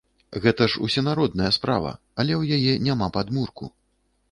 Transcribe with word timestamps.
Гэта 0.45 0.67
ж 0.75 0.79
усенародная 0.87 1.51
справа, 1.59 1.93
але 2.23 2.33
ў 2.41 2.59
яе 2.59 2.73
няма 2.89 3.13
падмурку. 3.21 3.73